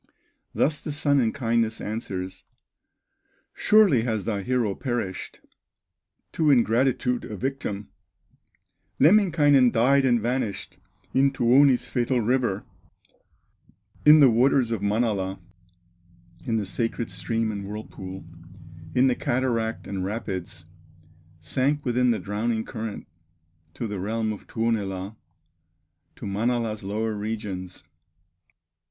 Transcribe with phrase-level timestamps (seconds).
[0.55, 2.43] Thus the Sun in kindness answers:
[3.53, 5.41] "Surely has thy hero perished,
[6.31, 7.89] To ingratitude a victim;
[8.99, 10.79] Lemminkainen died and vanished
[11.13, 12.63] In Tuoni's fatal river,
[14.03, 15.39] In the waters of Manala,
[16.47, 18.25] In the sacred stream and whirlpool,
[18.95, 20.65] In the cataract and rapids,
[21.41, 23.07] Sank within the drowning current
[23.75, 25.15] To the realm of Tuonela,
[26.15, 27.83] To Manala's lower regions."